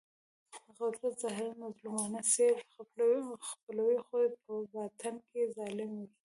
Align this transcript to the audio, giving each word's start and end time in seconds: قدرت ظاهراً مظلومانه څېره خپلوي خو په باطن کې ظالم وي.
قدرت 0.79 1.05
ظاهراً 1.23 1.51
مظلومانه 1.63 2.21
څېره 2.31 2.61
خپلوي 3.49 3.97
خو 4.07 4.17
په 4.43 4.53
باطن 4.73 5.15
کې 5.29 5.41
ظالم 5.55 5.91
وي. 5.99 6.07